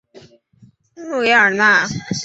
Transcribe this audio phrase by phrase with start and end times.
[0.95, 1.87] 穆列尔讷。